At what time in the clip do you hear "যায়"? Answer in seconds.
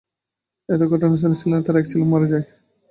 2.31-2.45